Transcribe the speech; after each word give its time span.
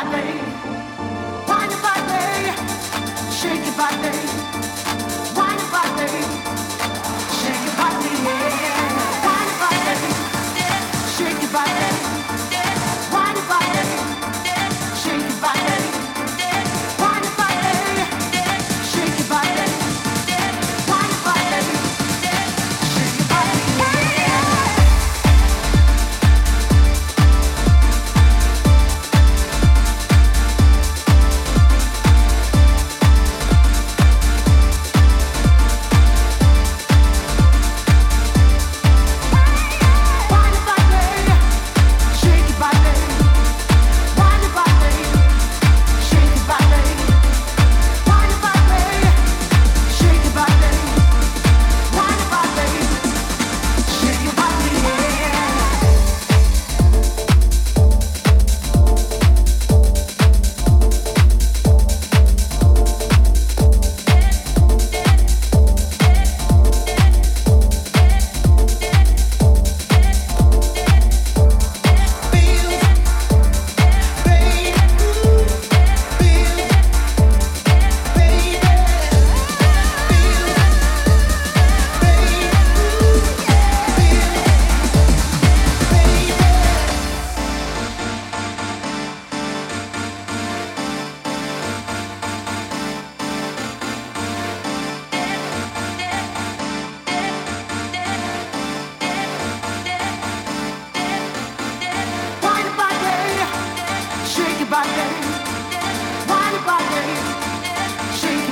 Shake 0.00 0.12
your 0.12 0.49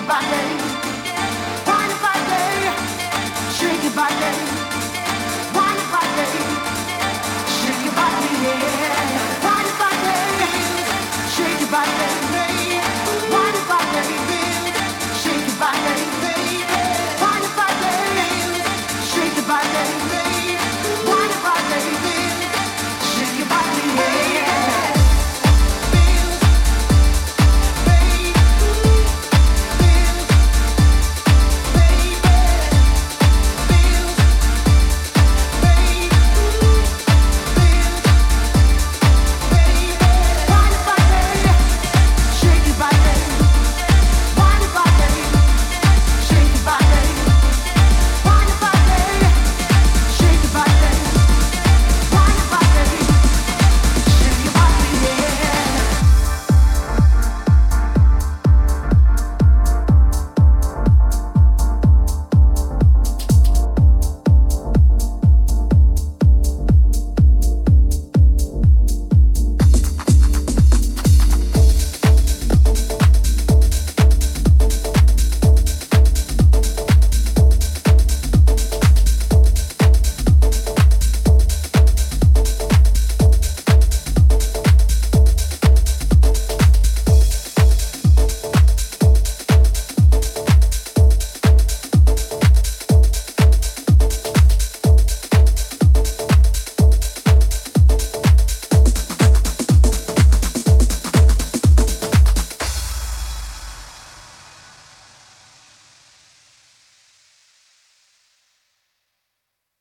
back 0.08 0.37